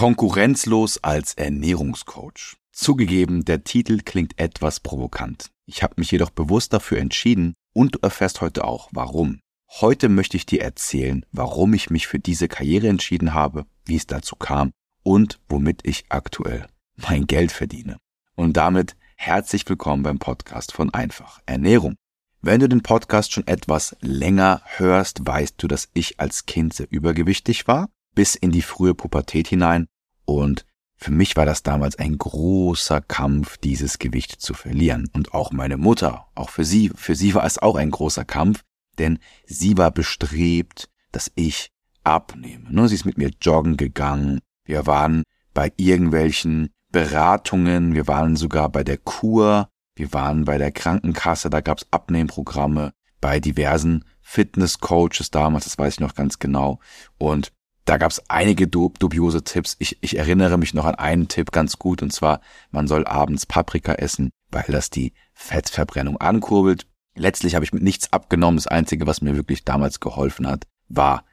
[0.00, 2.56] Konkurrenzlos als Ernährungscoach.
[2.72, 5.50] Zugegeben, der Titel klingt etwas provokant.
[5.66, 9.40] Ich habe mich jedoch bewusst dafür entschieden und du erfährst heute auch, warum.
[9.68, 14.06] Heute möchte ich dir erzählen, warum ich mich für diese Karriere entschieden habe, wie es
[14.06, 14.70] dazu kam
[15.02, 17.98] und womit ich aktuell mein Geld verdiene.
[18.34, 21.96] Und damit herzlich willkommen beim Podcast von Einfach Ernährung.
[22.40, 26.90] Wenn du den Podcast schon etwas länger hörst, weißt du, dass ich als Kind sehr
[26.90, 29.86] übergewichtig war bis in die frühe Pubertät hinein
[30.24, 30.64] und
[31.02, 35.08] für mich war das damals ein großer Kampf, dieses Gewicht zu verlieren.
[35.14, 38.60] Und auch meine Mutter, auch für sie, für sie war es auch ein großer Kampf,
[38.98, 41.70] denn sie war bestrebt, dass ich
[42.04, 42.86] abnehme.
[42.86, 44.40] Sie ist mit mir joggen gegangen.
[44.64, 45.22] Wir waren
[45.54, 47.94] bei irgendwelchen Beratungen.
[47.94, 49.70] Wir waren sogar bei der Kur.
[49.96, 51.48] Wir waren bei der Krankenkasse.
[51.48, 55.64] Da gab's Abnehmprogramme bei diversen Fitnesscoaches damals.
[55.64, 56.78] Das weiß ich noch ganz genau.
[57.16, 57.52] Und
[57.90, 59.74] da gab es einige dub dubiose Tipps.
[59.80, 62.40] Ich, ich erinnere mich noch an einen Tipp ganz gut, und zwar,
[62.70, 66.86] man soll abends Paprika essen, weil das die Fettverbrennung ankurbelt.
[67.16, 68.58] Letztlich habe ich mit nichts abgenommen.
[68.58, 71.24] Das Einzige, was mir wirklich damals geholfen hat, war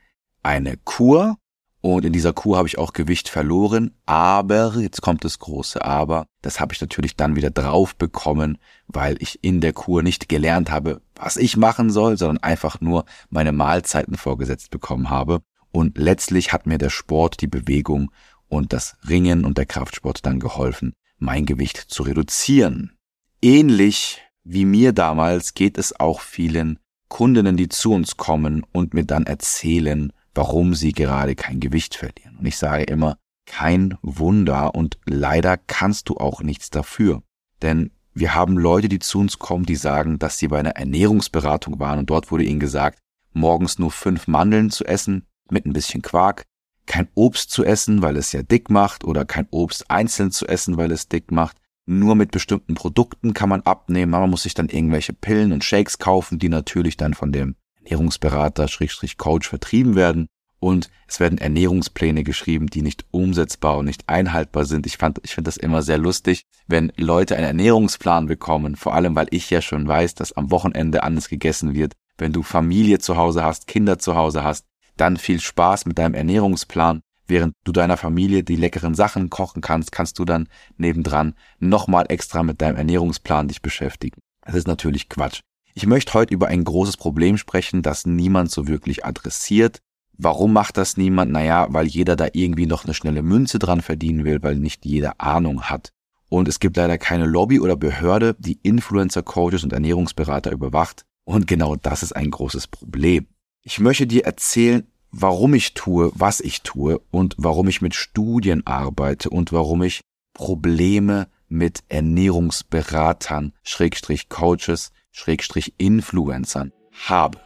[0.41, 1.38] eine Kur.
[1.81, 3.91] Und in dieser Kur habe ich auch Gewicht verloren.
[4.08, 9.16] Aber, jetzt kommt das große Aber, das habe ich natürlich dann wieder drauf bekommen, weil
[9.19, 13.52] ich in der Kur nicht gelernt habe, was ich machen soll, sondern einfach nur meine
[13.52, 15.44] Mahlzeiten vorgesetzt bekommen habe.
[15.78, 18.09] Und letztlich hat mir der Sport, die Bewegung
[18.47, 22.97] und das Ringen und der Kraftsport dann geholfen, mein Gewicht zu reduzieren.
[23.44, 29.03] Ähnlich wie mir damals geht es auch vielen Kundinnen, die zu uns kommen und mir
[29.03, 32.38] dann erzählen, warum sie gerade kein Gewicht verlieren.
[32.39, 37.22] Und ich sage immer, kein Wunder und leider kannst du auch nichts dafür.
[37.62, 41.80] Denn wir haben Leute, die zu uns kommen, die sagen, dass sie bei einer Ernährungsberatung
[41.80, 42.97] waren und dort wurde ihnen gesagt,
[43.31, 46.45] morgens nur fünf Mandeln zu essen, mit ein bisschen Quark,
[46.86, 50.78] kein Obst zu essen, weil es ja dick macht, oder kein Obst einzeln zu essen,
[50.78, 51.58] weil es dick macht.
[51.86, 54.12] Nur mit bestimmten Produkten kann man abnehmen.
[54.12, 58.68] Man muss sich dann irgendwelche Pillen und Shakes kaufen, die natürlich dann von dem Ernährungsberater,
[58.68, 60.28] Schrägstrich Coach vertrieben werden.
[60.59, 64.86] Und es werden Ernährungspläne geschrieben, die nicht umsetzbar und nicht einhaltbar sind.
[64.88, 69.16] Ich fand, ich finde das immer sehr lustig, wenn Leute einen Ernährungsplan bekommen, vor allem
[69.16, 71.94] weil ich ja schon weiß, dass am Wochenende anders gegessen wird.
[72.18, 74.66] Wenn du Familie zu Hause hast, Kinder zu Hause hast,
[74.97, 77.02] dann viel Spaß mit deinem Ernährungsplan.
[77.28, 80.47] Während du deiner Familie die leckeren Sachen kochen kannst, kannst du dann
[80.78, 84.22] nebendran nochmal extra mit deinem Ernährungsplan dich beschäftigen.
[84.46, 85.41] Das ist natürlich Quatsch.
[85.74, 89.80] Ich möchte heute über ein großes Problem sprechen, das niemand so wirklich adressiert.
[90.18, 91.31] Warum macht das niemand?
[91.31, 95.22] Naja, weil jeder da irgendwie noch eine schnelle Münze dran verdienen will, weil nicht jeder
[95.22, 95.91] Ahnung hat.
[96.30, 101.06] Und es gibt leider keine Lobby oder Behörde, die Influencer, Coaches und Ernährungsberater überwacht.
[101.25, 103.28] Und genau das ist ein großes Problem.
[103.69, 108.66] Ich möchte dir erzählen, warum ich tue, was ich tue und warum ich mit Studien
[108.66, 110.00] arbeite und warum ich
[110.33, 116.72] Probleme mit Ernährungsberatern, Schrägstrich Coaches, Schrägstrich Influencern
[117.07, 117.41] habe.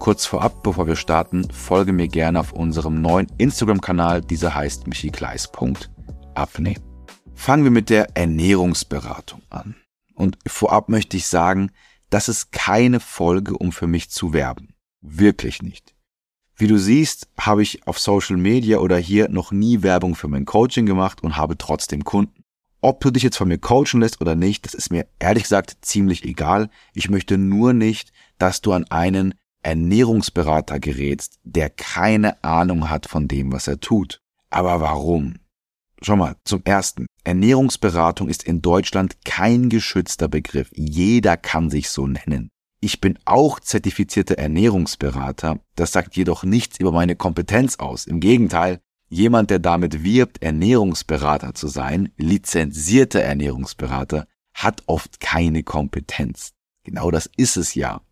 [0.00, 6.82] Kurz vorab, bevor wir starten, folge mir gerne auf unserem neuen Instagram-Kanal, dieser heißt michikleis.abnehmen.
[7.32, 9.76] Fangen wir mit der Ernährungsberatung an.
[10.16, 11.70] Und vorab möchte ich sagen,
[12.10, 14.73] das ist keine Folge, um für mich zu werben.
[15.06, 15.94] Wirklich nicht.
[16.56, 20.46] Wie du siehst, habe ich auf Social Media oder hier noch nie Werbung für mein
[20.46, 22.42] Coaching gemacht und habe trotzdem Kunden.
[22.80, 25.76] Ob du dich jetzt von mir coachen lässt oder nicht, das ist mir ehrlich gesagt
[25.82, 26.70] ziemlich egal.
[26.94, 33.28] Ich möchte nur nicht, dass du an einen Ernährungsberater gerätst, der keine Ahnung hat von
[33.28, 34.20] dem, was er tut.
[34.48, 35.36] Aber warum?
[36.00, 37.06] Schau mal, zum ersten.
[37.24, 40.70] Ernährungsberatung ist in Deutschland kein geschützter Begriff.
[40.74, 42.50] Jeder kann sich so nennen.
[42.84, 48.06] Ich bin auch zertifizierter Ernährungsberater, das sagt jedoch nichts über meine Kompetenz aus.
[48.06, 48.78] Im Gegenteil,
[49.08, 56.52] jemand, der damit wirbt, Ernährungsberater zu sein, lizenzierter Ernährungsberater, hat oft keine Kompetenz.
[56.82, 58.02] Genau das ist es ja.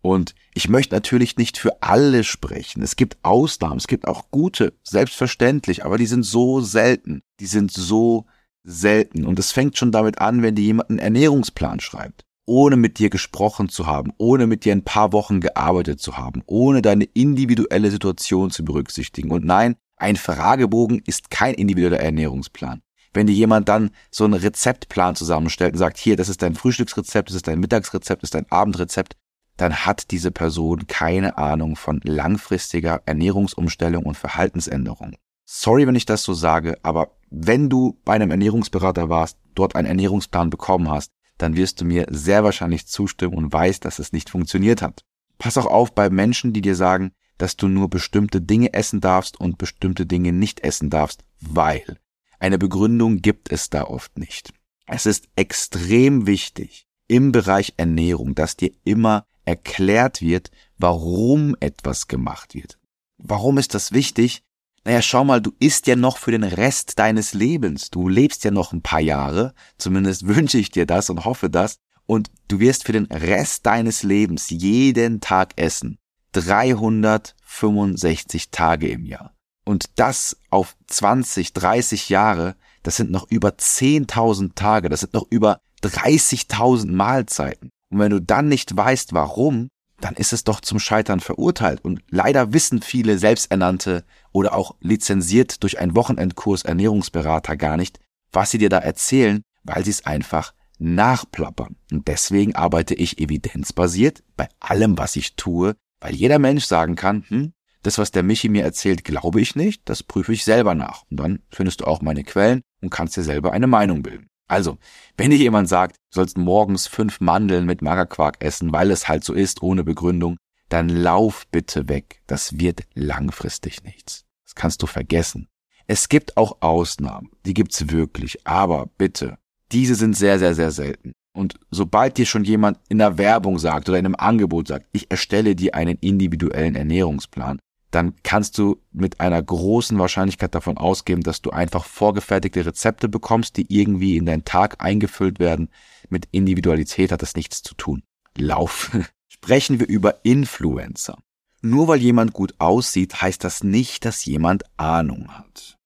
[0.00, 2.82] Und ich möchte natürlich nicht für alle sprechen.
[2.82, 7.20] Es gibt Ausnahmen, es gibt auch gute, selbstverständlich, aber die sind so selten.
[7.38, 8.24] Die sind so
[8.64, 9.26] selten.
[9.26, 13.10] Und es fängt schon damit an, wenn dir jemand einen Ernährungsplan schreibt ohne mit dir
[13.10, 17.90] gesprochen zu haben, ohne mit dir ein paar Wochen gearbeitet zu haben, ohne deine individuelle
[17.90, 19.30] Situation zu berücksichtigen.
[19.30, 22.82] Und nein, ein Fragebogen ist kein individueller Ernährungsplan.
[23.14, 27.28] Wenn dir jemand dann so einen Rezeptplan zusammenstellt und sagt, hier, das ist dein Frühstücksrezept,
[27.28, 29.16] das ist dein Mittagsrezept, das ist dein Abendrezept,
[29.56, 35.14] dann hat diese Person keine Ahnung von langfristiger Ernährungsumstellung und Verhaltensänderung.
[35.44, 39.86] Sorry, wenn ich das so sage, aber wenn du bei einem Ernährungsberater warst, dort einen
[39.86, 41.12] Ernährungsplan bekommen hast,
[41.42, 45.04] dann wirst du mir sehr wahrscheinlich zustimmen und weißt, dass es nicht funktioniert hat.
[45.38, 49.40] Pass auch auf bei Menschen, die dir sagen, dass du nur bestimmte Dinge essen darfst
[49.40, 51.98] und bestimmte Dinge nicht essen darfst, weil
[52.38, 54.52] eine Begründung gibt es da oft nicht.
[54.86, 62.54] Es ist extrem wichtig im Bereich Ernährung, dass dir immer erklärt wird, warum etwas gemacht
[62.54, 62.78] wird.
[63.18, 64.44] Warum ist das wichtig?
[64.84, 67.90] Naja, schau mal, du isst ja noch für den Rest deines Lebens.
[67.90, 69.54] Du lebst ja noch ein paar Jahre.
[69.78, 71.76] Zumindest wünsche ich dir das und hoffe das.
[72.06, 75.98] Und du wirst für den Rest deines Lebens jeden Tag essen.
[76.32, 79.36] 365 Tage im Jahr.
[79.64, 85.26] Und das auf 20, 30 Jahre, das sind noch über 10.000 Tage, das sind noch
[85.30, 87.70] über 30.000 Mahlzeiten.
[87.90, 89.68] Und wenn du dann nicht weißt, warum,
[90.02, 91.84] dann ist es doch zum Scheitern verurteilt.
[91.84, 98.00] Und leider wissen viele Selbsternannte oder auch lizenziert durch einen Wochenendkurs Ernährungsberater gar nicht,
[98.32, 101.76] was sie dir da erzählen, weil sie es einfach nachplappern.
[101.92, 107.24] Und deswegen arbeite ich evidenzbasiert bei allem, was ich tue, weil jeder Mensch sagen kann,
[107.28, 107.52] hm,
[107.82, 111.02] das, was der Michi mir erzählt, glaube ich nicht, das prüfe ich selber nach.
[111.10, 114.28] Und dann findest du auch meine Quellen und kannst dir selber eine Meinung bilden.
[114.48, 114.78] Also,
[115.16, 119.24] wenn dir jemand sagt, du sollst morgens fünf Mandeln mit Magerquark essen, weil es halt
[119.24, 120.36] so ist, ohne Begründung,
[120.68, 122.22] dann lauf bitte weg.
[122.26, 124.24] Das wird langfristig nichts.
[124.44, 125.48] Das kannst du vergessen.
[125.86, 129.38] Es gibt auch Ausnahmen, die gibt's wirklich, aber bitte,
[129.72, 131.12] diese sind sehr, sehr, sehr selten.
[131.34, 135.10] Und sobald dir schon jemand in der Werbung sagt oder in einem Angebot sagt, ich
[135.10, 137.58] erstelle dir einen individuellen Ernährungsplan,
[137.92, 143.56] dann kannst du mit einer großen Wahrscheinlichkeit davon ausgehen, dass du einfach vorgefertigte Rezepte bekommst,
[143.58, 145.68] die irgendwie in deinen Tag eingefüllt werden.
[146.08, 148.02] Mit Individualität hat das nichts zu tun.
[148.36, 148.90] Lauf.
[149.28, 151.18] Sprechen wir über Influencer.
[151.60, 155.78] Nur weil jemand gut aussieht, heißt das nicht, dass jemand Ahnung hat.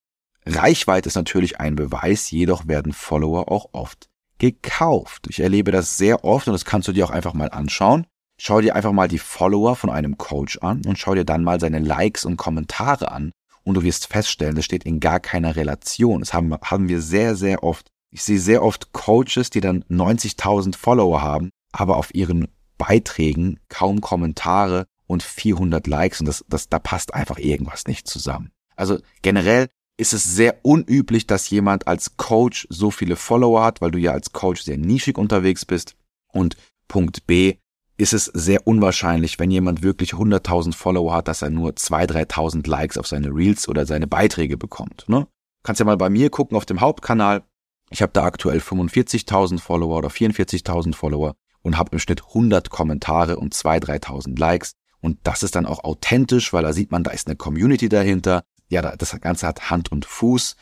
[0.46, 4.08] Reichweite ist natürlich ein Beweis, jedoch werden Follower auch oft
[4.38, 5.26] gekauft.
[5.28, 8.06] Ich erlebe das sehr oft und das kannst du dir auch einfach mal anschauen.
[8.38, 11.58] Schau dir einfach mal die Follower von einem Coach an und schau dir dann mal
[11.58, 13.32] seine Likes und Kommentare an
[13.64, 16.20] und du wirst feststellen, das steht in gar keiner Relation.
[16.20, 17.88] Das haben, haben wir sehr, sehr oft.
[18.10, 22.48] Ich sehe sehr oft Coaches, die dann 90.000 Follower haben, aber auf ihren
[22.78, 28.52] Beiträgen kaum Kommentare und 400 Likes und das, das, da passt einfach irgendwas nicht zusammen.
[28.76, 33.90] Also generell ist es sehr unüblich, dass jemand als Coach so viele Follower hat, weil
[33.90, 35.96] du ja als Coach sehr nischig unterwegs bist.
[36.32, 36.56] Und
[36.86, 37.56] Punkt B
[37.96, 42.68] ist es sehr unwahrscheinlich, wenn jemand wirklich 100.000 Follower hat, dass er nur 2.000, 3.000
[42.68, 45.04] Likes auf seine Reels oder seine Beiträge bekommt.
[45.08, 45.26] Ne?
[45.62, 47.42] Kannst ja mal bei mir gucken auf dem Hauptkanal.
[47.90, 53.36] Ich habe da aktuell 45.000 Follower oder 44.000 Follower und habe im Schnitt 100 Kommentare
[53.36, 54.72] und 2.000, 3.000 Likes.
[55.00, 58.42] Und das ist dann auch authentisch, weil da sieht man, da ist eine Community dahinter
[58.68, 60.56] ja, das Ganze hat Hand und Fuß.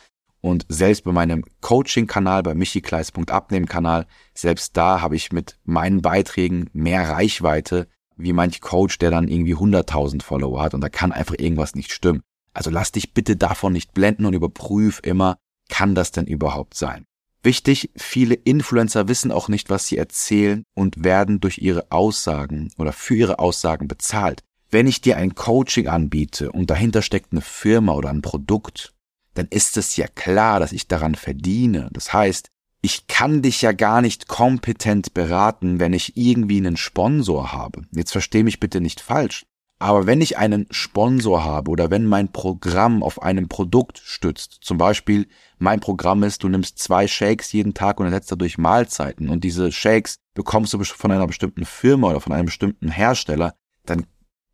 [0.45, 4.05] Und selbst bei meinem Coaching-Kanal, bei michikleis.abnehmen-Kanal,
[4.35, 9.55] selbst da habe ich mit meinen Beiträgen mehr Reichweite wie manch Coach, der dann irgendwie
[9.55, 12.21] 100.000 Follower hat und da kann einfach irgendwas nicht stimmen.
[12.53, 15.37] Also lass dich bitte davon nicht blenden und überprüf immer,
[15.67, 17.05] kann das denn überhaupt sein?
[17.41, 22.93] Wichtig, viele Influencer wissen auch nicht, was sie erzählen und werden durch ihre Aussagen oder
[22.93, 24.43] für ihre Aussagen bezahlt.
[24.69, 28.94] Wenn ich dir ein Coaching anbiete und dahinter steckt eine Firma oder ein Produkt,
[29.35, 31.89] dann ist es ja klar, dass ich daran verdiene.
[31.93, 32.49] Das heißt,
[32.81, 37.83] ich kann dich ja gar nicht kompetent beraten, wenn ich irgendwie einen Sponsor habe.
[37.91, 39.45] Jetzt versteh mich bitte nicht falsch.
[39.77, 44.77] Aber wenn ich einen Sponsor habe oder wenn mein Programm auf einem Produkt stützt, zum
[44.77, 45.27] Beispiel
[45.57, 49.71] mein Programm ist, du nimmst zwei Shakes jeden Tag und ersetzt dadurch Mahlzeiten und diese
[49.71, 53.53] Shakes bekommst du von einer bestimmten Firma oder von einem bestimmten Hersteller,
[53.85, 54.05] dann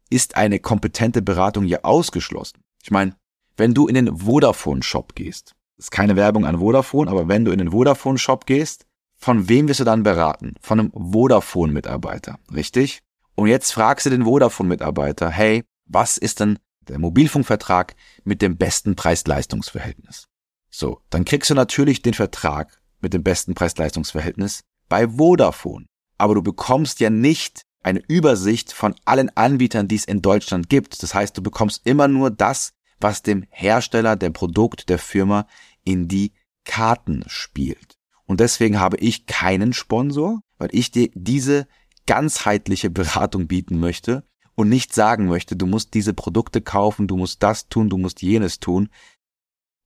[0.09, 2.63] ist eine kompetente Beratung ja ausgeschlossen.
[2.83, 3.15] Ich meine,
[3.57, 7.57] wenn du in den Vodafone-Shop gehst, ist keine Werbung an Vodafone, aber wenn du in
[7.57, 8.85] den Vodafone-Shop gehst,
[9.17, 10.55] von wem wirst du dann beraten?
[10.61, 13.01] Von einem Vodafone-Mitarbeiter, richtig?
[13.35, 18.95] Und jetzt fragst du den Vodafone-Mitarbeiter, hey, was ist denn der Mobilfunkvertrag mit dem besten
[18.95, 20.27] Preis-Leistungs-Verhältnis?
[20.69, 25.85] So, dann kriegst du natürlich den Vertrag mit dem besten Preis-Leistungs-Verhältnis bei Vodafone.
[26.17, 31.01] Aber du bekommst ja nicht eine Übersicht von allen Anbietern, die es in Deutschland gibt.
[31.03, 35.47] Das heißt, du bekommst immer nur das, was dem Hersteller, dem Produkt, der Firma
[35.83, 37.97] in die Karten spielt.
[38.25, 41.67] Und deswegen habe ich keinen Sponsor, weil ich dir diese
[42.05, 44.23] ganzheitliche Beratung bieten möchte
[44.55, 48.21] und nicht sagen möchte, du musst diese Produkte kaufen, du musst das tun, du musst
[48.21, 48.89] jenes tun,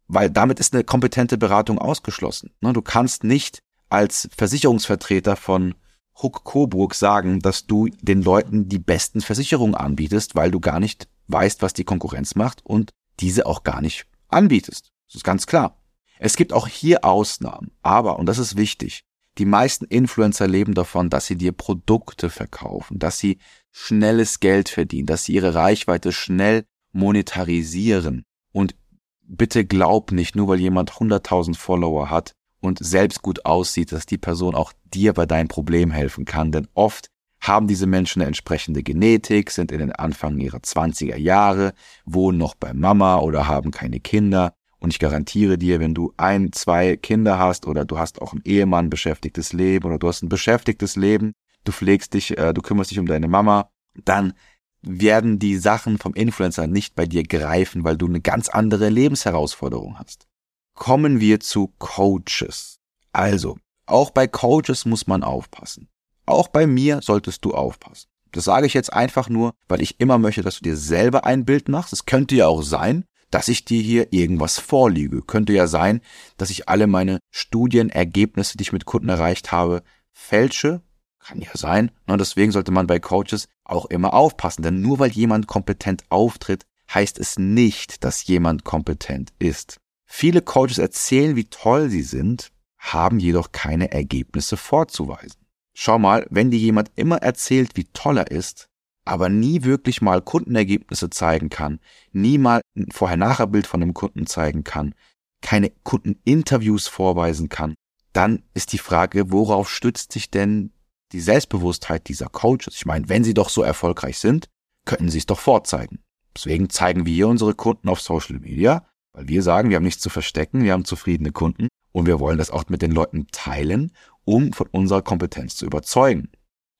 [0.07, 2.51] weil damit ist eine kompetente Beratung ausgeschlossen.
[2.61, 5.75] Ne, du kannst nicht als Versicherungsvertreter von
[6.21, 11.07] Huck Coburg sagen, dass du den Leuten die besten Versicherungen anbietest, weil du gar nicht
[11.27, 14.91] weißt, was die Konkurrenz macht und diese auch gar nicht anbietest.
[15.07, 15.77] Das ist ganz klar.
[16.17, 19.03] Es gibt auch hier Ausnahmen, aber, und das ist wichtig,
[19.37, 23.37] die meisten Influencer leben davon, dass sie dir Produkte verkaufen, dass sie
[23.71, 28.23] schnelles Geld verdienen, dass sie ihre Reichweite schnell monetarisieren.
[28.53, 28.75] Und
[29.23, 32.31] bitte glaub nicht, nur weil jemand 100.000 Follower hat
[32.61, 36.53] und selbst gut aussieht, dass die Person auch dir bei deinem Problem helfen kann.
[36.53, 37.09] Denn oft
[37.47, 41.73] haben diese Menschen eine entsprechende Genetik, sind in den Anfang ihrer 20er Jahre,
[42.05, 44.53] wohnen noch bei Mama oder haben keine Kinder.
[44.79, 48.43] Und ich garantiere dir, wenn du ein, zwei Kinder hast oder du hast auch einen
[48.45, 51.33] Ehemann, beschäftigtes Leben oder du hast ein beschäftigtes Leben,
[51.63, 53.69] du pflegst dich, äh, du kümmerst dich um deine Mama,
[54.03, 54.33] dann
[54.81, 59.97] werden die Sachen vom Influencer nicht bei dir greifen, weil du eine ganz andere Lebensherausforderung
[59.97, 60.27] hast.
[60.75, 62.79] Kommen wir zu Coaches.
[63.11, 65.87] Also, auch bei Coaches muss man aufpassen.
[66.25, 68.07] Auch bei mir solltest du aufpassen.
[68.31, 71.45] Das sage ich jetzt einfach nur, weil ich immer möchte, dass du dir selber ein
[71.45, 71.93] Bild machst.
[71.93, 75.21] Es könnte ja auch sein, dass ich dir hier irgendwas vorliege.
[75.21, 76.01] Könnte ja sein,
[76.37, 80.81] dass ich alle meine Studienergebnisse, die ich mit Kunden erreicht habe, fälsche.
[81.19, 81.91] Kann ja sein.
[82.07, 84.63] Und deswegen sollte man bei Coaches auch immer aufpassen.
[84.63, 89.77] Denn nur weil jemand kompetent auftritt, heißt es nicht, dass jemand kompetent ist.
[90.05, 95.44] Viele Coaches erzählen, wie toll sie sind, haben jedoch keine Ergebnisse vorzuweisen.
[95.77, 98.69] Schau mal, wenn dir jemand immer erzählt, wie toll er ist,
[99.03, 101.79] aber nie wirklich mal Kundenergebnisse zeigen kann,
[102.13, 104.95] nie mal ein Vorher-Nachher-Bild von einem Kunden zeigen kann,
[105.41, 107.75] keine Kundeninterviews vorweisen kann,
[108.13, 110.71] dann ist die Frage, worauf stützt sich denn
[111.11, 112.75] die Selbstbewusstheit dieser Coaches?
[112.75, 114.47] Ich meine, wenn sie doch so erfolgreich sind,
[114.85, 115.99] könnten sie es doch vorzeigen.
[116.35, 120.09] Deswegen zeigen wir unsere Kunden auf Social Media, weil wir sagen, wir haben nichts zu
[120.09, 123.91] verstecken, wir haben zufriedene Kunden und wir wollen das auch mit den Leuten teilen,
[124.25, 126.29] um von unserer Kompetenz zu überzeugen.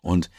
[0.01, 0.29] Und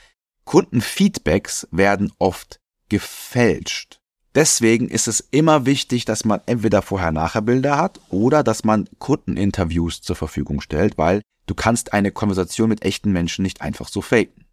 [0.44, 4.00] Kundenfeedbacks werden oft gefälscht.
[4.34, 10.14] Deswegen ist es immer wichtig, dass man entweder Vorher-Nachher-Bilder hat oder dass man Kundeninterviews zur
[10.14, 14.44] Verfügung stellt, weil du kannst eine Konversation mit echten Menschen nicht einfach so faken.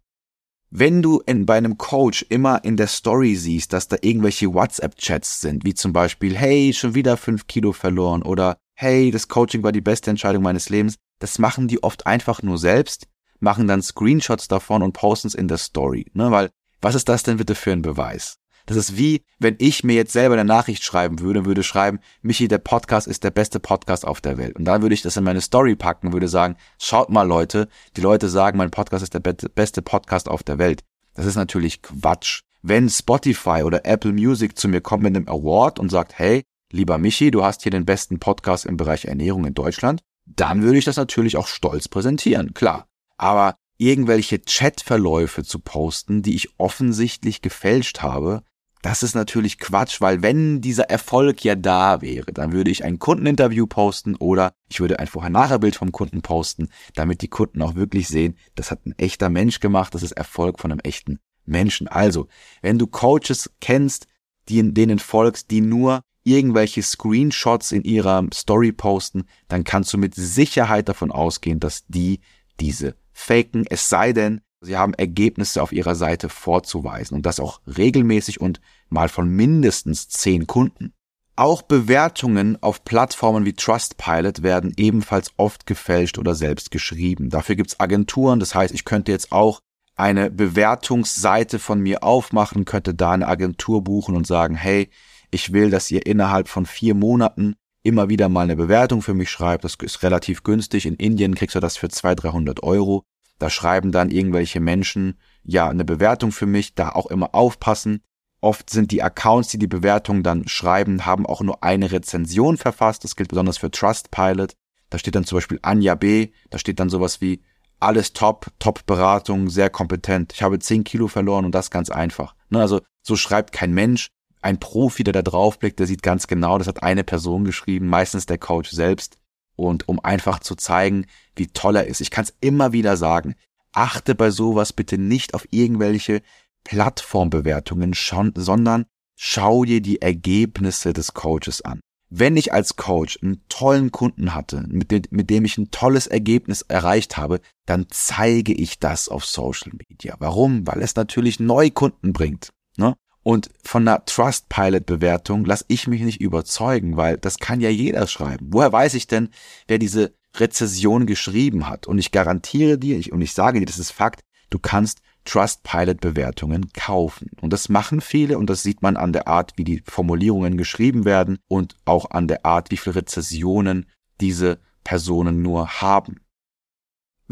[0.70, 5.42] Wenn du in, bei einem Coach immer in der Story siehst, dass da irgendwelche WhatsApp-Chats
[5.42, 9.70] sind, wie zum Beispiel, hey, schon wieder fünf Kilo verloren oder hey, das Coaching war
[9.70, 13.06] die beste Entscheidung meines Lebens, das machen die oft einfach nur selbst,
[13.40, 16.06] machen dann Screenshots davon und posten es in der Story.
[16.14, 16.30] Ne?
[16.30, 18.38] Weil, was ist das denn bitte für ein Beweis?
[18.66, 22.48] Das ist wie, wenn ich mir jetzt selber eine Nachricht schreiben würde, würde schreiben, Michi,
[22.48, 24.56] der Podcast ist der beste Podcast auf der Welt.
[24.56, 28.00] Und dann würde ich das in meine Story packen, würde sagen, schaut mal Leute, die
[28.00, 30.82] Leute sagen, mein Podcast ist der beste Podcast auf der Welt.
[31.14, 32.40] Das ist natürlich Quatsch.
[32.62, 36.42] Wenn Spotify oder Apple Music zu mir kommt mit einem Award und sagt, hey,
[36.72, 40.78] lieber Michi, du hast hier den besten Podcast im Bereich Ernährung in Deutschland, dann würde
[40.78, 42.86] ich das natürlich auch stolz präsentieren, klar.
[43.16, 48.42] Aber irgendwelche Chatverläufe zu posten, die ich offensichtlich gefälscht habe,
[48.84, 52.98] das ist natürlich Quatsch, weil wenn dieser Erfolg ja da wäre, dann würde ich ein
[52.98, 58.08] Kundeninterview posten oder ich würde ein Vorher-Nachher-Bild vom Kunden posten, damit die Kunden auch wirklich
[58.08, 61.88] sehen, das hat ein echter Mensch gemacht, das ist Erfolg von einem echten Menschen.
[61.88, 62.28] Also,
[62.60, 64.06] wenn du Coaches kennst,
[64.50, 70.14] die, denen folgst, die nur irgendwelche Screenshots in ihrer Story posten, dann kannst du mit
[70.14, 72.20] Sicherheit davon ausgehen, dass die
[72.60, 77.60] diese faken, es sei denn, sie haben Ergebnisse auf ihrer Seite vorzuweisen und das auch
[77.66, 80.92] regelmäßig und mal von mindestens zehn Kunden.
[81.36, 87.28] Auch Bewertungen auf Plattformen wie Trustpilot werden ebenfalls oft gefälscht oder selbst geschrieben.
[87.28, 89.60] Dafür gibt's Agenturen, das heißt, ich könnte jetzt auch
[89.96, 94.90] eine Bewertungsseite von mir aufmachen, könnte da eine Agentur buchen und sagen, hey,
[95.34, 99.30] ich will, dass ihr innerhalb von vier Monaten immer wieder mal eine Bewertung für mich
[99.30, 99.64] schreibt.
[99.64, 100.86] Das ist relativ günstig.
[100.86, 103.02] In Indien kriegst du das für 200, 300 Euro.
[103.40, 108.00] Da schreiben dann irgendwelche Menschen, ja, eine Bewertung für mich, da auch immer aufpassen.
[108.40, 113.02] Oft sind die Accounts, die die Bewertung dann schreiben, haben auch nur eine Rezension verfasst.
[113.02, 114.54] Das gilt besonders für Trustpilot.
[114.88, 116.28] Da steht dann zum Beispiel Anja B.
[116.50, 117.42] Da steht dann sowas wie
[117.80, 120.32] alles top, Top-Beratung, sehr kompetent.
[120.32, 122.36] Ich habe 10 Kilo verloren und das ganz einfach.
[122.50, 124.10] Ne, also so schreibt kein Mensch
[124.44, 127.88] ein Profi, der da drauf blickt, der sieht ganz genau, das hat eine Person geschrieben,
[127.88, 129.18] meistens der Coach selbst.
[129.56, 132.00] Und um einfach zu zeigen, wie toll er ist.
[132.00, 133.36] Ich kann es immer wieder sagen.
[133.72, 136.22] Achte bei sowas bitte nicht auf irgendwelche
[136.64, 138.86] Plattformbewertungen, sondern
[139.16, 141.80] schau dir die Ergebnisse des Coaches an.
[142.10, 146.06] Wenn ich als Coach einen tollen Kunden hatte, mit dem, mit dem ich ein tolles
[146.06, 150.16] Ergebnis erreicht habe, dann zeige ich das auf Social Media.
[150.18, 150.66] Warum?
[150.66, 152.50] Weil es natürlich Neukunden bringt.
[152.76, 152.94] Ne?
[153.24, 158.48] Und von einer Trustpilot-Bewertung lasse ich mich nicht überzeugen, weil das kann ja jeder schreiben.
[158.50, 159.30] Woher weiß ich denn,
[159.66, 161.86] wer diese Rezession geschrieben hat?
[161.86, 166.70] Und ich garantiere dir, ich, und ich sage dir, das ist Fakt, du kannst Trustpilot-Bewertungen
[166.74, 167.30] kaufen.
[167.40, 171.06] Und das machen viele und das sieht man an der Art, wie die Formulierungen geschrieben
[171.06, 173.86] werden und auch an der Art, wie viele Rezessionen
[174.20, 176.20] diese Personen nur haben.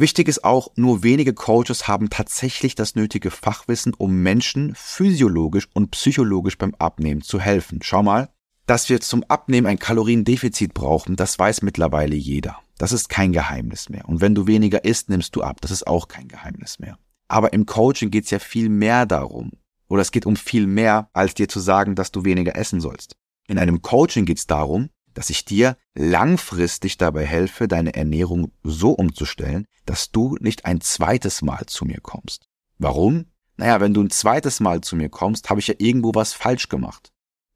[0.03, 5.93] Wichtig ist auch, nur wenige Coaches haben tatsächlich das nötige Fachwissen, um Menschen physiologisch und
[5.93, 7.79] psychologisch beim Abnehmen zu helfen.
[7.85, 8.29] Schau mal,
[8.67, 12.59] dass wir zum Abnehmen ein Kaloriendefizit brauchen, das weiß mittlerweile jeder.
[12.79, 14.09] Das ist kein Geheimnis mehr.
[14.09, 15.61] Und wenn du weniger isst, nimmst du ab.
[15.61, 16.99] Das ist auch kein Geheimnis mehr.
[17.29, 19.53] Aber im Coaching geht es ja viel mehr darum.
[19.87, 23.15] Oder es geht um viel mehr, als dir zu sagen, dass du weniger essen sollst.
[23.47, 28.93] In einem Coaching geht es darum, dass ich dir langfristig dabei helfe, deine Ernährung so
[28.93, 32.49] umzustellen, dass du nicht ein zweites Mal zu mir kommst.
[32.79, 33.27] Warum?
[33.57, 36.69] Naja, wenn du ein zweites Mal zu mir kommst, habe ich ja irgendwo was falsch
[36.69, 37.13] gemacht.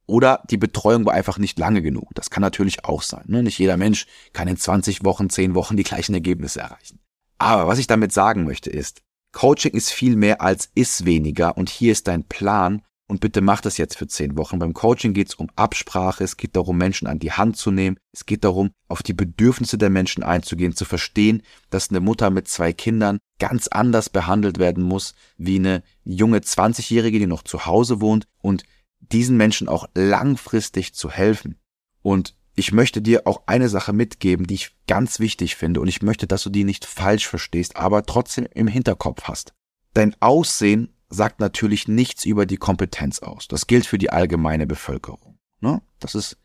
[0.06, 2.14] Oder die Betreuung war einfach nicht lange genug.
[2.14, 3.24] Das kann natürlich auch sein.
[3.26, 3.42] Ne?
[3.42, 7.00] Nicht jeder Mensch kann in 20 Wochen, 10 Wochen die gleichen Ergebnisse erreichen.
[7.38, 11.68] Aber was ich damit sagen möchte ist, Coaching ist viel mehr als ist weniger und
[11.68, 14.58] hier ist dein Plan und bitte mach das jetzt für zehn Wochen.
[14.58, 17.98] Beim Coaching geht es um Absprache, es geht darum, Menschen an die Hand zu nehmen,
[18.12, 22.48] es geht darum, auf die Bedürfnisse der Menschen einzugehen, zu verstehen, dass eine Mutter mit
[22.48, 28.00] zwei Kindern ganz anders behandelt werden muss, wie eine junge 20-Jährige, die noch zu Hause
[28.00, 28.64] wohnt und
[29.00, 31.56] diesen Menschen auch langfristig zu helfen.
[32.02, 36.02] Und ich möchte dir auch eine Sache mitgeben, die ich ganz wichtig finde und ich
[36.02, 39.52] möchte, dass du die nicht falsch verstehst, aber trotzdem im Hinterkopf hast.
[39.92, 43.48] Dein Aussehen sagt natürlich nichts über die Kompetenz aus.
[43.48, 45.38] Das gilt für die allgemeine Bevölkerung.
[45.60, 45.82] Ne?
[46.00, 46.36] Das ist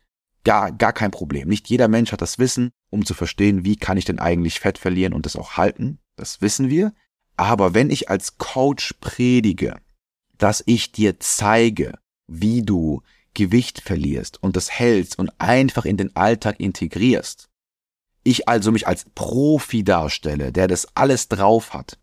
[0.44, 1.48] gar, gar kein Problem.
[1.48, 4.78] Nicht jeder Mensch hat das Wissen, um zu verstehen, wie kann ich denn eigentlich Fett
[4.78, 5.98] verlieren und das auch halten.
[6.16, 6.92] Das wissen wir.
[7.36, 9.76] Aber wenn ich als Coach predige,
[10.38, 13.02] dass ich dir zeige, wie du
[13.34, 17.48] Gewicht verlierst und das hältst und einfach in den Alltag integrierst,
[18.24, 21.98] ich also mich als Profi darstelle, der das alles drauf hat,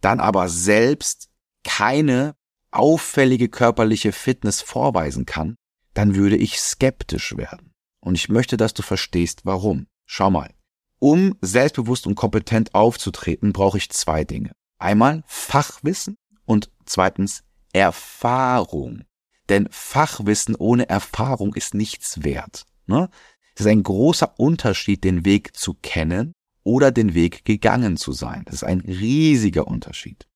[0.00, 1.28] dann aber selbst
[1.64, 2.34] keine
[2.70, 5.56] auffällige körperliche Fitness vorweisen kann,
[5.94, 7.72] dann würde ich skeptisch werden.
[8.00, 9.86] Und ich möchte, dass du verstehst, warum.
[10.06, 10.52] Schau mal.
[10.98, 14.52] Um selbstbewusst und kompetent aufzutreten, brauche ich zwei Dinge.
[14.78, 17.42] Einmal Fachwissen und zweitens
[17.72, 19.04] Erfahrung.
[19.48, 22.64] Denn Fachwissen ohne Erfahrung ist nichts wert.
[22.86, 23.08] Ne?
[23.54, 26.32] Es ist ein großer Unterschied, den Weg zu kennen
[26.64, 28.42] oder den Weg gegangen zu sein.
[28.46, 30.26] Das ist ein riesiger Unterschied.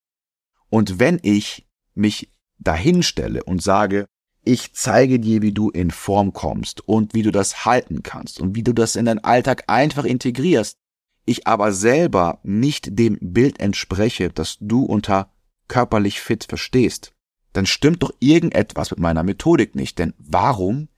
[0.70, 4.06] Und wenn ich mich dahinstelle und sage,
[4.42, 8.54] ich zeige dir, wie du in Form kommst und wie du das halten kannst und
[8.54, 10.76] wie du das in deinen Alltag einfach integrierst,
[11.24, 15.32] ich aber selber nicht dem Bild entspreche, das du unter
[15.68, 17.12] körperlich fit verstehst,
[17.52, 19.98] dann stimmt doch irgendetwas mit meiner Methodik nicht.
[19.98, 20.88] Denn warum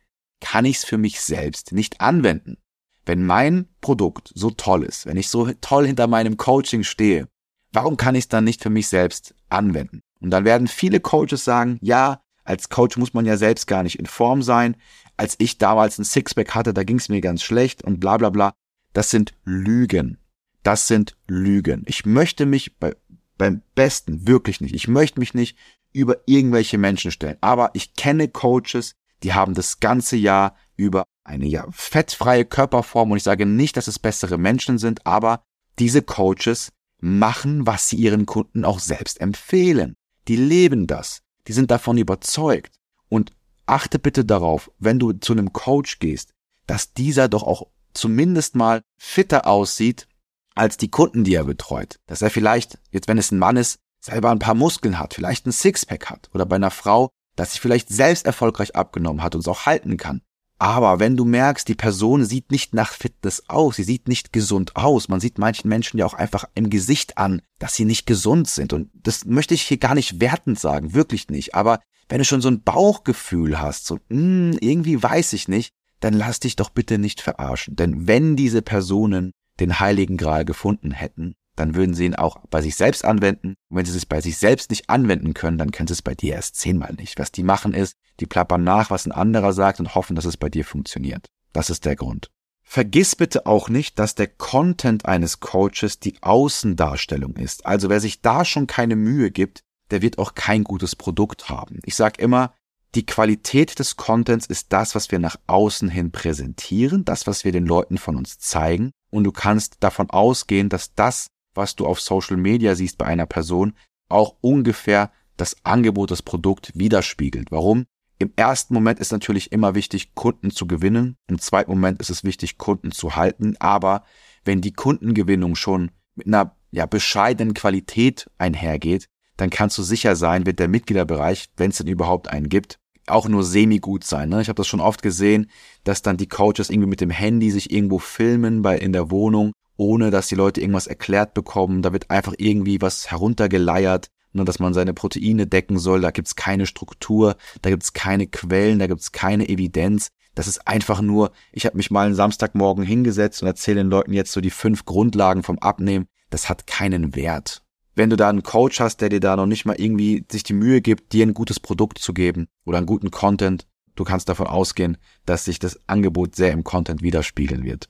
[0.40, 2.59] kann ich es für mich selbst nicht anwenden?
[3.07, 7.28] Wenn mein Produkt so toll ist, wenn ich so toll hinter meinem Coaching stehe,
[7.72, 10.00] warum kann ich es dann nicht für mich selbst anwenden?
[10.20, 13.98] Und dann werden viele Coaches sagen, ja, als Coach muss man ja selbst gar nicht
[13.98, 14.76] in Form sein.
[15.16, 18.31] Als ich damals ein Sixpack hatte, da ging es mir ganz schlecht und bla bla
[18.31, 18.52] bla.
[18.92, 20.18] Das sind Lügen.
[20.62, 21.85] Das sind Lügen.
[21.87, 22.96] Ich möchte mich bei,
[23.37, 24.74] beim Besten wirklich nicht.
[24.74, 25.59] Ich möchte mich nicht
[25.92, 27.37] über irgendwelche Menschen stellen.
[27.40, 33.18] Aber ich kenne Coaches, die haben das ganze Jahr über eine ja fettfreie Körperform und
[33.18, 35.42] ich sage nicht, dass es bessere Menschen sind, aber
[35.78, 39.95] diese Coaches machen, was sie ihren Kunden auch selbst empfehlen.
[40.27, 41.21] Die leben das.
[41.47, 42.77] Die sind davon überzeugt.
[43.09, 43.33] Und
[43.67, 46.33] achte bitte darauf, wenn du zu einem Coach gehst,
[46.67, 50.07] dass dieser doch auch zumindest mal fitter aussieht
[50.55, 51.99] als die Kunden, die er betreut.
[52.07, 55.47] Dass er vielleicht, jetzt wenn es ein Mann ist, selber ein paar Muskeln hat, vielleicht
[55.47, 56.31] ein Sixpack hat.
[56.35, 59.97] Oder bei einer Frau, dass sie vielleicht selbst erfolgreich abgenommen hat und es auch halten
[59.97, 60.23] kann.
[60.59, 64.75] Aber wenn du merkst, die Person sieht nicht nach Fitness aus, sie sieht nicht gesund
[64.75, 68.49] aus, man sieht manchen Menschen ja auch einfach im Gesicht an, dass sie nicht gesund
[68.49, 68.73] sind.
[68.73, 71.55] Und das möchte ich hier gar nicht wertend sagen, wirklich nicht.
[71.55, 75.73] Aber wenn du schon so ein Bauchgefühl hast, so, mh, hm, irgendwie weiß ich nicht,
[76.01, 77.77] dann lass dich doch bitte nicht verarschen.
[77.77, 82.62] Denn wenn diese Personen den Heiligen Gral gefunden hätten, dann würden sie ihn auch bei
[82.62, 83.55] sich selbst anwenden.
[83.68, 86.14] Und wenn sie es bei sich selbst nicht anwenden können, dann können sie es bei
[86.14, 87.18] dir erst zehnmal nicht.
[87.18, 90.37] Was die machen ist, die plappern nach, was ein anderer sagt und hoffen, dass es
[90.37, 91.27] bei dir funktioniert.
[91.53, 92.31] Das ist der Grund.
[92.62, 97.64] Vergiss bitte auch nicht, dass der Content eines Coaches die Außendarstellung ist.
[97.64, 101.81] Also wer sich da schon keine Mühe gibt, der wird auch kein gutes Produkt haben.
[101.85, 102.53] Ich sage immer,
[102.94, 107.53] die Qualität des Contents ist das, was wir nach außen hin präsentieren, das, was wir
[107.53, 108.92] den Leuten von uns zeigen.
[109.11, 113.27] Und du kannst davon ausgehen, dass das, was du auf Social Media siehst bei einer
[113.27, 113.75] Person,
[114.09, 117.51] auch ungefähr das Angebot, das Produkt widerspiegelt.
[117.51, 117.85] Warum?
[118.18, 121.16] Im ersten Moment ist natürlich immer wichtig, Kunden zu gewinnen.
[121.29, 123.57] Im zweiten Moment ist es wichtig, Kunden zu halten.
[123.61, 124.05] Aber
[124.44, 130.47] wenn die Kundengewinnung schon mit einer ja, bescheidenen Qualität einhergeht, dann kannst du sicher sein,
[130.47, 134.29] wird der Mitgliederbereich, wenn es denn überhaupt einen gibt, auch nur semi-gut sein.
[134.29, 134.42] Ne?
[134.42, 135.49] Ich habe das schon oft gesehen,
[135.85, 139.53] dass dann die Coaches irgendwie mit dem Handy sich irgendwo filmen bei in der Wohnung
[139.79, 141.81] ohne dass die Leute irgendwas erklärt bekommen.
[141.81, 146.03] Da wird einfach irgendwie was heruntergeleiert, nur dass man seine Proteine decken soll.
[146.03, 150.09] Da gibt's keine Struktur, da gibt's keine Quellen, da gibt's keine Evidenz.
[150.35, 154.12] Das ist einfach nur, ich habe mich mal einen Samstagmorgen hingesetzt und erzähle den Leuten
[154.12, 156.07] jetzt so die fünf Grundlagen vom Abnehmen.
[156.29, 157.62] Das hat keinen Wert.
[157.95, 160.55] Wenn du da einen Coach hast, der dir da noch nicht mal irgendwie sich die
[160.55, 164.47] Mühe gibt, dir ein gutes Produkt zu geben oder einen guten Content, du kannst davon
[164.47, 167.88] ausgehen, dass sich das Angebot sehr im Content widerspiegeln wird.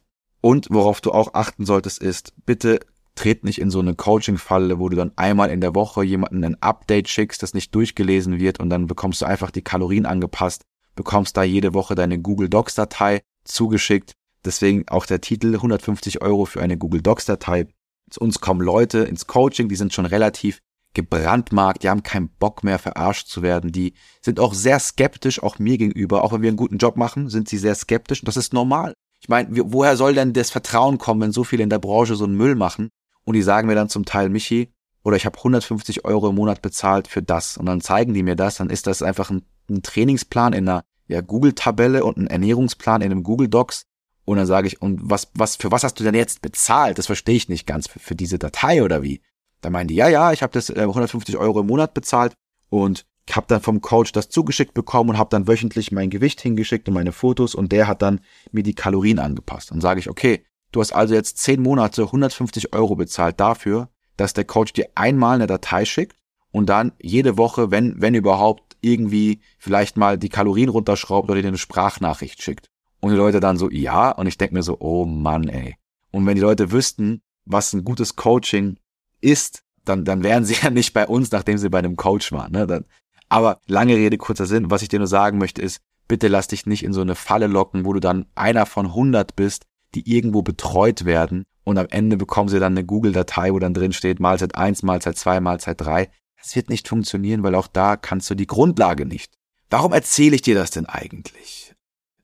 [0.48, 2.80] Und worauf du auch achten solltest, ist, bitte
[3.14, 6.62] tret nicht in so eine Coaching-Falle, wo du dann einmal in der Woche jemanden ein
[6.62, 10.64] Update schickst, das nicht durchgelesen wird und dann bekommst du einfach die Kalorien angepasst
[10.98, 14.14] bekommst da jede Woche deine Google Docs Datei zugeschickt.
[14.44, 17.68] Deswegen auch der Titel 150 Euro für eine Google Docs Datei.
[18.10, 20.58] Zu uns kommen Leute ins Coaching, die sind schon relativ
[20.94, 25.60] gebrandmarkt, die haben keinen Bock mehr verarscht zu werden, die sind auch sehr skeptisch, auch
[25.60, 28.36] mir gegenüber, auch wenn wir einen guten Job machen, sind sie sehr skeptisch und das
[28.36, 28.94] ist normal.
[29.20, 32.24] Ich meine, woher soll denn das Vertrauen kommen, wenn so viele in der Branche so
[32.24, 32.90] einen Müll machen
[33.24, 36.62] und die sagen mir dann zum Teil, Michi, oder ich habe 150 Euro im Monat
[36.62, 39.82] bezahlt für das und dann zeigen die mir das, dann ist das einfach ein, ein
[39.82, 43.84] Trainingsplan in einer ja, Google-Tabelle und einen Ernährungsplan in einem Google Docs.
[44.24, 46.98] Und dann sage ich, und was, was, für was hast du denn jetzt bezahlt?
[46.98, 47.88] Das verstehe ich nicht ganz.
[47.88, 49.22] Für, für diese Datei oder wie?
[49.62, 52.34] Da meinen die, ja, ja, ich habe das äh, 150 Euro im Monat bezahlt
[52.68, 56.88] und habe dann vom Coach das zugeschickt bekommen und habe dann wöchentlich mein Gewicht hingeschickt
[56.88, 58.20] und meine Fotos und der hat dann
[58.52, 59.70] mir die Kalorien angepasst.
[59.70, 64.32] Dann sage ich, okay, du hast also jetzt zehn Monate 150 Euro bezahlt dafür, dass
[64.32, 66.16] der Coach dir einmal eine Datei schickt
[66.50, 71.48] und dann jede Woche, wenn, wenn überhaupt, irgendwie vielleicht mal die Kalorien runterschraubt oder dir
[71.48, 72.70] eine Sprachnachricht schickt.
[73.00, 75.76] Und die Leute dann so, ja, und ich denke mir so, oh Mann, ey.
[76.10, 78.78] Und wenn die Leute wüssten, was ein gutes Coaching
[79.20, 82.52] ist, dann, dann wären sie ja nicht bei uns, nachdem sie bei einem Coach waren.
[82.52, 82.66] Ne?
[82.66, 82.84] Dann,
[83.28, 84.70] aber lange Rede, kurzer Sinn.
[84.70, 87.46] Was ich dir nur sagen möchte ist, bitte lass dich nicht in so eine Falle
[87.46, 92.16] locken, wo du dann einer von 100 bist, die irgendwo betreut werden und am Ende
[92.16, 96.10] bekommen sie dann eine Google-Datei, wo dann drin steht Mahlzeit 1, Mahlzeit 2, Mahlzeit 3.
[96.40, 99.34] Das wird nicht funktionieren, weil auch da kannst du die Grundlage nicht.
[99.70, 101.74] Warum erzähle ich dir das denn eigentlich?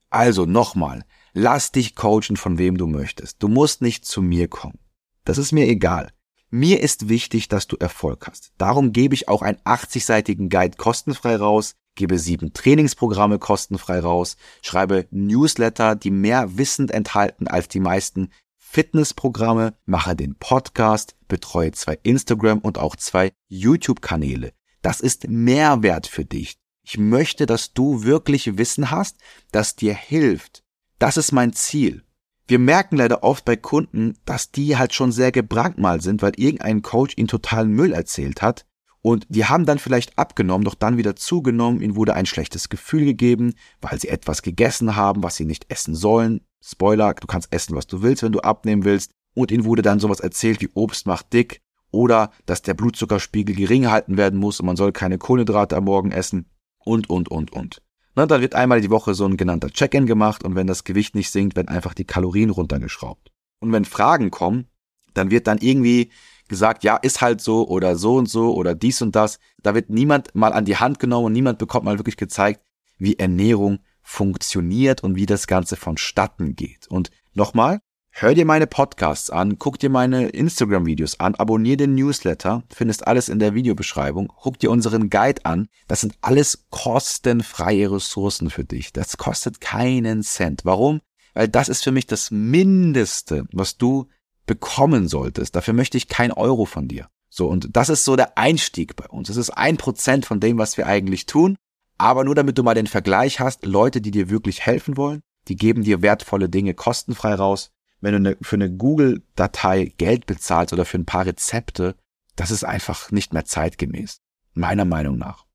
[0.09, 3.43] Also nochmal, lass dich coachen von wem du möchtest.
[3.43, 4.79] Du musst nicht zu mir kommen.
[5.25, 6.11] Das ist mir egal.
[6.49, 8.53] Mir ist wichtig, dass du Erfolg hast.
[8.57, 15.07] Darum gebe ich auch einen 80-seitigen Guide kostenfrei raus, gebe sieben Trainingsprogramme kostenfrei raus, schreibe
[15.11, 22.59] Newsletter, die mehr Wissen enthalten als die meisten Fitnessprogramme, mache den Podcast, betreue zwei Instagram
[22.59, 24.53] und auch zwei YouTube-Kanäle.
[24.81, 26.57] Das ist Mehrwert für dich.
[26.83, 29.17] Ich möchte, dass du wirklich Wissen hast,
[29.51, 30.63] das dir hilft.
[30.99, 32.04] Das ist mein Ziel.
[32.47, 36.83] Wir merken leider oft bei Kunden, dass die halt schon sehr gebrandmalt sind, weil irgendein
[36.83, 38.65] Coach ihnen totalen Müll erzählt hat.
[39.01, 43.05] Und die haben dann vielleicht abgenommen, doch dann wieder zugenommen, ihnen wurde ein schlechtes Gefühl
[43.05, 46.41] gegeben, weil sie etwas gegessen haben, was sie nicht essen sollen.
[46.63, 49.11] Spoiler, du kannst essen, was du willst, wenn du abnehmen willst.
[49.35, 53.83] Und ihnen wurde dann sowas erzählt wie Obst macht dick oder dass der Blutzuckerspiegel gering
[53.83, 56.49] gehalten werden muss und man soll keine Kohlenhydrate am Morgen essen
[56.83, 57.81] und, und, und, und.
[58.15, 61.15] Na, dann wird einmal die Woche so ein genannter Check-in gemacht und wenn das Gewicht
[61.15, 63.31] nicht sinkt, werden einfach die Kalorien runtergeschraubt.
[63.59, 64.67] Und wenn Fragen kommen,
[65.13, 66.11] dann wird dann irgendwie
[66.47, 69.39] gesagt, ja, ist halt so oder so und so oder dies und das.
[69.63, 72.61] Da wird niemand mal an die Hand genommen und niemand bekommt mal wirklich gezeigt,
[72.97, 76.87] wie Ernährung funktioniert und wie das Ganze vonstatten geht.
[76.87, 77.79] Und nochmal,
[78.17, 83.27] hör dir meine Podcasts an, guck dir meine Instagram-Videos an, abonnier den Newsletter, findest alles
[83.27, 85.67] in der Videobeschreibung, guck dir unseren Guide an.
[85.89, 88.93] Das sind alles kostenfreie Ressourcen für dich.
[88.93, 90.61] Das kostet keinen Cent.
[90.63, 91.01] Warum?
[91.33, 94.07] Weil das ist für mich das Mindeste, was du
[94.45, 95.53] bekommen solltest.
[95.53, 97.09] Dafür möchte ich kein Euro von dir.
[97.29, 99.27] So, und das ist so der Einstieg bei uns.
[99.27, 101.57] Es ist ein Prozent von dem, was wir eigentlich tun.
[101.97, 105.57] Aber nur damit du mal den Vergleich hast, Leute, die dir wirklich helfen wollen, die
[105.57, 107.71] geben dir wertvolle Dinge kostenfrei raus.
[108.01, 111.95] Wenn du eine, für eine Google-Datei Geld bezahlst oder für ein paar Rezepte,
[112.35, 114.19] das ist einfach nicht mehr zeitgemäß.
[114.53, 115.45] Meiner Meinung nach.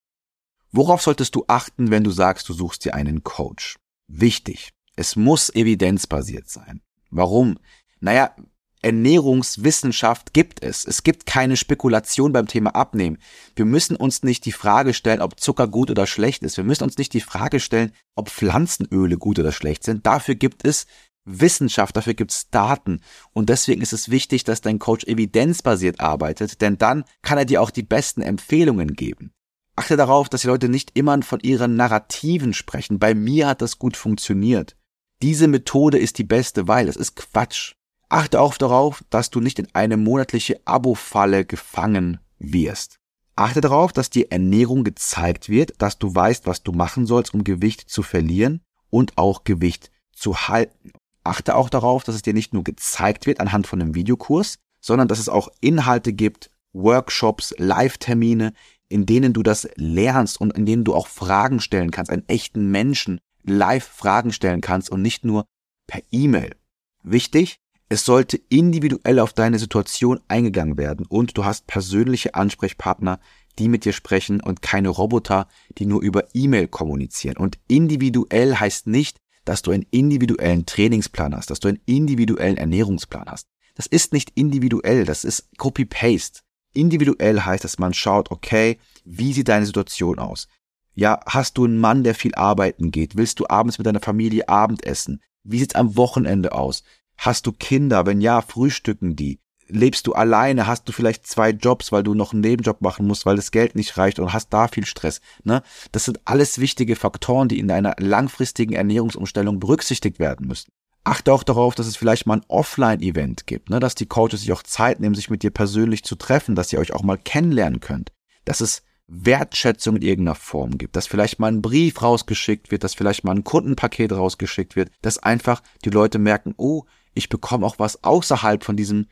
[0.72, 3.76] Worauf solltest du achten, wenn du sagst, du suchst dir einen Coach?
[4.08, 4.70] Wichtig.
[4.96, 6.82] Es muss evidenzbasiert sein.
[7.10, 7.58] Warum?
[8.00, 8.34] Naja,
[8.82, 10.86] Ernährungswissenschaft gibt es.
[10.86, 13.18] Es gibt keine Spekulation beim Thema Abnehmen.
[13.54, 16.56] Wir müssen uns nicht die Frage stellen, ob Zucker gut oder schlecht ist.
[16.56, 20.06] Wir müssen uns nicht die Frage stellen, ob Pflanzenöle gut oder schlecht sind.
[20.06, 20.86] Dafür gibt es
[21.24, 23.00] Wissenschaft, dafür gibt es Daten.
[23.32, 27.62] Und deswegen ist es wichtig, dass dein Coach evidenzbasiert arbeitet, denn dann kann er dir
[27.62, 29.32] auch die besten Empfehlungen geben.
[29.76, 32.98] Achte darauf, dass die Leute nicht immer von ihren Narrativen sprechen.
[32.98, 34.76] Bei mir hat das gut funktioniert.
[35.22, 37.74] Diese Methode ist die beste, weil es ist Quatsch.
[38.08, 42.96] Achte auch darauf, dass du nicht in eine monatliche Abo-Falle gefangen wirst.
[43.36, 47.44] Achte darauf, dass dir Ernährung gezeigt wird, dass du weißt, was du machen sollst, um
[47.44, 50.92] Gewicht zu verlieren und auch Gewicht zu halten.
[51.24, 55.08] Achte auch darauf, dass es dir nicht nur gezeigt wird anhand von einem Videokurs, sondern
[55.08, 58.52] dass es auch Inhalte gibt, Workshops, Live-Termine,
[58.88, 62.70] in denen du das lernst und in denen du auch Fragen stellen kannst, einen echten
[62.70, 65.44] Menschen live Fragen stellen kannst und nicht nur
[65.86, 66.54] per E-Mail.
[67.02, 67.56] Wichtig,
[67.88, 73.18] es sollte individuell auf deine Situation eingegangen werden und du hast persönliche Ansprechpartner,
[73.58, 77.36] die mit dir sprechen und keine Roboter, die nur über E-Mail kommunizieren.
[77.36, 79.18] Und individuell heißt nicht,
[79.50, 83.48] dass du einen individuellen Trainingsplan hast, dass du einen individuellen Ernährungsplan hast.
[83.74, 86.42] Das ist nicht individuell, das ist Copy-Paste.
[86.72, 90.46] Individuell heißt, dass man schaut, okay, wie sieht deine Situation aus?
[90.94, 93.16] Ja, hast du einen Mann, der viel arbeiten geht?
[93.16, 95.20] Willst du abends mit deiner Familie Abendessen?
[95.42, 96.84] Wie sieht's am Wochenende aus?
[97.16, 98.06] Hast du Kinder?
[98.06, 99.39] Wenn ja, frühstücken die?
[99.70, 100.66] Lebst du alleine?
[100.66, 103.74] Hast du vielleicht zwei Jobs, weil du noch einen Nebenjob machen musst, weil das Geld
[103.74, 105.20] nicht reicht und hast da viel Stress?
[105.44, 105.62] Ne?
[105.92, 110.70] Das sind alles wichtige Faktoren, die in einer langfristigen Ernährungsumstellung berücksichtigt werden müssen.
[111.04, 113.80] Achte auch darauf, dass es vielleicht mal ein Offline-Event gibt, ne?
[113.80, 116.78] dass die Coaches sich auch Zeit nehmen, sich mit dir persönlich zu treffen, dass ihr
[116.78, 118.12] euch auch mal kennenlernen könnt,
[118.44, 122.94] dass es Wertschätzung in irgendeiner Form gibt, dass vielleicht mal ein Brief rausgeschickt wird, dass
[122.94, 127.78] vielleicht mal ein Kundenpaket rausgeschickt wird, dass einfach die Leute merken, oh, ich bekomme auch
[127.78, 129.06] was außerhalb von diesem,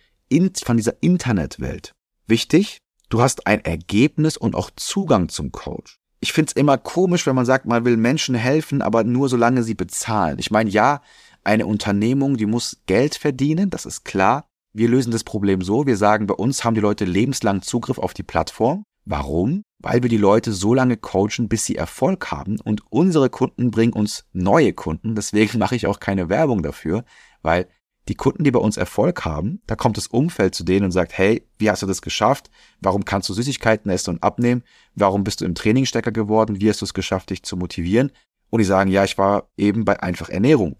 [0.64, 1.94] von dieser Internetwelt.
[2.26, 5.98] Wichtig, du hast ein Ergebnis und auch Zugang zum Coach.
[6.20, 9.74] Ich find's immer komisch, wenn man sagt, man will Menschen helfen, aber nur solange sie
[9.74, 10.38] bezahlen.
[10.38, 11.00] Ich meine, ja,
[11.44, 14.48] eine Unternehmung, die muss Geld verdienen, das ist klar.
[14.72, 18.14] Wir lösen das Problem so, wir sagen, bei uns haben die Leute lebenslang Zugriff auf
[18.14, 18.84] die Plattform.
[19.04, 19.62] Warum?
[19.78, 23.94] Weil wir die Leute so lange coachen, bis sie Erfolg haben und unsere Kunden bringen
[23.94, 25.14] uns neue Kunden.
[25.14, 27.04] Deswegen mache ich auch keine Werbung dafür,
[27.42, 27.68] weil
[28.08, 31.16] die Kunden, die bei uns Erfolg haben, da kommt das Umfeld zu denen und sagt,
[31.16, 32.50] hey, wie hast du das geschafft?
[32.80, 34.64] Warum kannst du Süßigkeiten essen und abnehmen?
[34.94, 36.60] Warum bist du im Trainingstecker geworden?
[36.60, 38.10] Wie hast du es geschafft, dich zu motivieren?
[38.50, 40.76] Und die sagen, ja, ich war eben bei einfach Ernährung.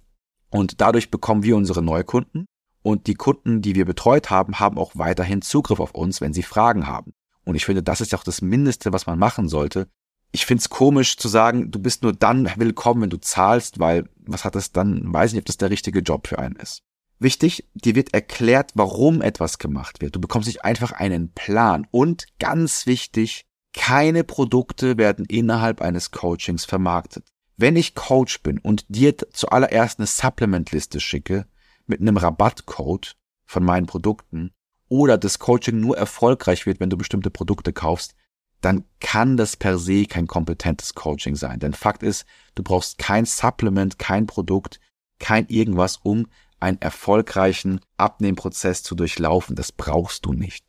[0.51, 2.47] Und dadurch bekommen wir unsere Neukunden
[2.83, 6.43] und die Kunden, die wir betreut haben, haben auch weiterhin Zugriff auf uns, wenn sie
[6.43, 7.13] Fragen haben.
[7.45, 9.89] Und ich finde, das ist ja auch das Mindeste, was man machen sollte.
[10.33, 14.09] Ich finde es komisch zu sagen, du bist nur dann willkommen, wenn du zahlst, weil
[14.17, 16.83] was hat das dann, weiß nicht, ob das der richtige Job für einen ist.
[17.21, 20.15] Wichtig, dir wird erklärt, warum etwas gemacht wird.
[20.15, 21.87] Du bekommst nicht einfach einen Plan.
[21.91, 27.27] Und ganz wichtig, keine Produkte werden innerhalb eines Coachings vermarktet.
[27.57, 31.47] Wenn ich Coach bin und dir zuallererst eine Supplement-Liste schicke
[31.87, 34.53] mit einem Rabattcode von meinen Produkten
[34.89, 38.15] oder das Coaching nur erfolgreich wird, wenn du bestimmte Produkte kaufst,
[38.61, 41.59] dann kann das per se kein kompetentes Coaching sein.
[41.59, 44.81] Denn Fakt ist, du brauchst kein Supplement, kein Produkt,
[45.19, 46.27] kein irgendwas, um
[46.61, 49.57] einen erfolgreichen Abnehmprozess zu durchlaufen.
[49.57, 50.65] Das brauchst du nicht.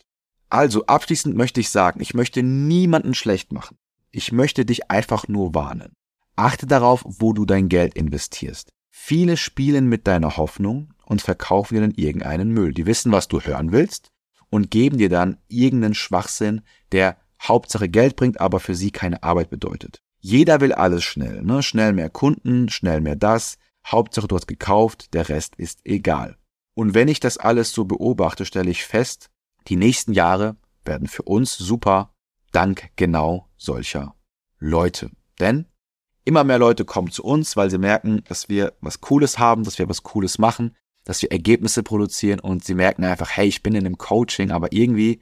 [0.50, 3.78] Also abschließend möchte ich sagen, ich möchte niemanden schlecht machen.
[4.12, 5.94] Ich möchte dich einfach nur warnen.
[6.36, 8.72] Achte darauf, wo du dein Geld investierst.
[8.90, 12.74] Viele spielen mit deiner Hoffnung und verkaufen dir dann irgendeinen Müll.
[12.74, 14.10] Die wissen, was du hören willst
[14.50, 19.50] und geben dir dann irgendeinen Schwachsinn, der Hauptsache Geld bringt, aber für sie keine Arbeit
[19.50, 20.02] bedeutet.
[20.20, 21.64] Jeder will alles schnell, ne?
[21.64, 23.58] Schnell mehr Kunden, schnell mehr das.
[23.86, 26.38] Hauptsache du hast gekauft, der Rest ist egal.
[26.76, 29.30] Und wenn ich das alles so beobachte, stelle ich fest,
[29.68, 32.14] die nächsten Jahre werden für uns super
[32.52, 34.16] dank genau solcher
[34.60, 35.12] Leute.
[35.40, 35.66] Denn
[36.30, 39.80] Immer mehr Leute kommen zu uns, weil sie merken, dass wir was Cooles haben, dass
[39.80, 43.74] wir was Cooles machen, dass wir Ergebnisse produzieren und sie merken einfach, hey, ich bin
[43.74, 45.22] in einem Coaching, aber irgendwie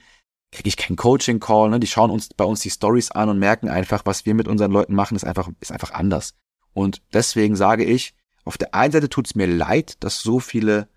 [0.51, 1.69] kriege ich keinen Coaching-Call.
[1.69, 1.79] Ne?
[1.79, 4.69] Die schauen uns bei uns die Stories an und merken einfach, was wir mit unseren
[4.69, 6.33] Leuten machen, ist einfach, ist einfach anders.
[6.73, 8.13] Und deswegen sage ich,
[8.47, 10.87] auf der einen Seite tut es mir leid, dass so viele,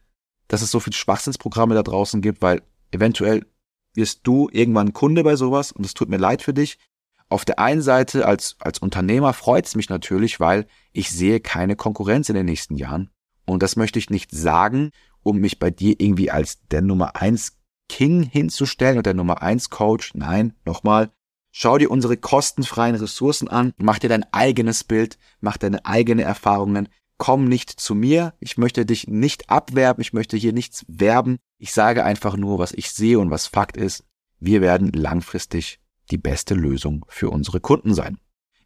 [0.49, 3.47] dass es so viele Schwachsinnsprogramme da draußen gibt, weil eventuell
[3.95, 6.79] wirst du irgendwann Kunde bei sowas und es tut mir leid für dich
[7.31, 11.77] auf der einen Seite als, als Unternehmer freut es mich natürlich, weil ich sehe keine
[11.77, 13.09] Konkurrenz in den nächsten Jahren.
[13.47, 14.91] Und das möchte ich nicht sagen,
[15.23, 17.57] um mich bei dir irgendwie als der Nummer eins
[17.89, 20.13] King hinzustellen oder der Nummer eins Coach.
[20.15, 21.11] Nein, nochmal.
[21.53, 26.89] Schau dir unsere kostenfreien Ressourcen an, mach dir dein eigenes Bild, mach deine eigenen Erfahrungen.
[27.21, 28.33] Komm nicht zu mir.
[28.41, 30.01] Ich möchte dich nicht abwerben.
[30.01, 31.37] Ich möchte hier nichts werben.
[31.59, 34.05] Ich sage einfach nur, was ich sehe und was Fakt ist.
[34.39, 35.81] Wir werden langfristig
[36.11, 38.17] die beste Lösung für unsere Kunden sein.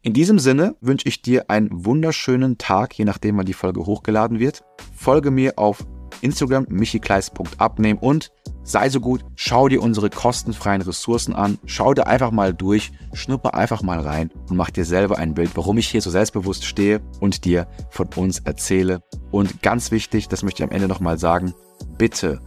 [0.01, 4.39] In diesem Sinne wünsche ich dir einen wunderschönen Tag, je nachdem wann die Folge hochgeladen
[4.39, 4.63] wird.
[4.95, 5.85] Folge mir auf
[6.21, 8.31] Instagram michikleis.abnehmen und
[8.63, 13.53] sei so gut, schau dir unsere kostenfreien Ressourcen an, schau dir einfach mal durch, schnupper
[13.53, 17.01] einfach mal rein und mach dir selber ein Bild, warum ich hier so selbstbewusst stehe
[17.19, 19.01] und dir von uns erzähle.
[19.31, 21.53] Und ganz wichtig, das möchte ich am Ende nochmal sagen,
[21.97, 22.39] bitte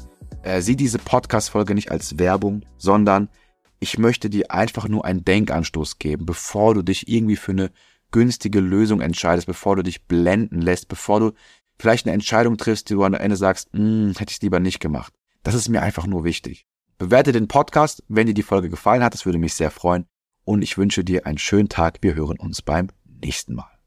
[0.42, 3.28] äh, sieh diese Podcast-Folge nicht als Werbung, sondern
[3.80, 7.70] ich möchte dir einfach nur einen Denkanstoß geben, bevor du dich irgendwie für eine
[8.10, 11.32] günstige Lösung entscheidest, bevor du dich blenden lässt, bevor du
[11.78, 15.12] vielleicht eine Entscheidung triffst, die du am Ende sagst, hm, hätte ich lieber nicht gemacht.
[15.42, 16.66] Das ist mir einfach nur wichtig.
[16.98, 20.06] Bewerte den Podcast, wenn dir die Folge gefallen hat, das würde mich sehr freuen.
[20.44, 21.98] Und ich wünsche dir einen schönen Tag.
[22.00, 23.77] Wir hören uns beim nächsten Mal.